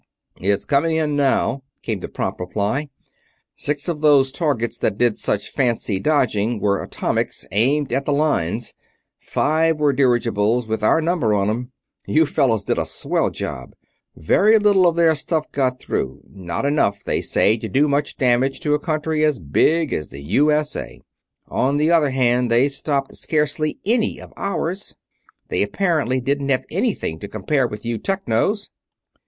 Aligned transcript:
"It's 0.39 0.65
coming 0.65 0.95
in 0.95 1.15
now," 1.15 1.61
came 1.83 1.99
the 1.99 2.07
prompt 2.07 2.39
reply. 2.39 2.89
"Six 3.55 3.87
of 3.87 4.01
those 4.01 4.31
targets 4.31 4.79
that 4.79 4.97
did 4.97 5.15
such 5.19 5.51
fancy 5.51 5.99
dodging 5.99 6.59
were 6.59 6.81
atomics, 6.81 7.45
aimed 7.51 7.93
at 7.93 8.05
the 8.05 8.11
Lines. 8.11 8.73
Five 9.19 9.79
were 9.79 9.93
dirigibles, 9.93 10.65
with 10.65 10.81
our 10.81 11.01
number 11.01 11.35
on 11.35 11.51
'em. 11.51 11.71
You 12.07 12.25
fellows 12.25 12.63
did 12.63 12.79
a 12.79 12.85
swell 12.87 13.29
job. 13.29 13.75
Very 14.15 14.57
little 14.57 14.87
of 14.87 14.95
their 14.95 15.13
stuff 15.13 15.51
got 15.51 15.79
through 15.79 16.23
not 16.31 16.65
enough, 16.65 17.03
they 17.03 17.21
say, 17.21 17.55
to 17.57 17.69
do 17.69 17.87
much 17.87 18.17
damage 18.17 18.59
to 18.61 18.73
a 18.73 18.79
country 18.79 19.23
as 19.23 19.37
big 19.37 19.93
as 19.93 20.09
the 20.09 20.23
U.S.A. 20.23 21.03
On 21.47 21.77
the 21.77 21.91
other 21.91 22.09
hand, 22.09 22.49
they 22.49 22.69
stopped 22.69 23.15
scarcely 23.15 23.77
any 23.85 24.19
of 24.19 24.33
ours 24.35 24.95
they 25.49 25.61
apparently 25.61 26.19
didn't 26.19 26.49
have 26.49 26.65
anything 26.71 27.19
to 27.19 27.27
compare 27.27 27.67
with 27.67 27.85
you 27.85 27.99
Technos. 27.99 28.71